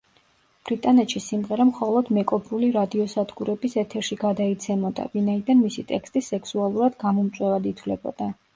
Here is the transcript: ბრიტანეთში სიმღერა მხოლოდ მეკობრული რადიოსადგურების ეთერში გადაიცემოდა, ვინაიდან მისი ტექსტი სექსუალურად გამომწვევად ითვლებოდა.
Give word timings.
ბრიტანეთში 0.67 1.19
სიმღერა 1.25 1.67
მხოლოდ 1.71 2.09
მეკობრული 2.17 2.69
რადიოსადგურების 2.79 3.77
ეთერში 3.83 4.19
გადაიცემოდა, 4.25 5.07
ვინაიდან 5.13 5.63
მისი 5.69 5.87
ტექსტი 5.95 6.27
სექსუალურად 6.33 7.01
გამომწვევად 7.09 7.73
ითვლებოდა. 7.77 8.35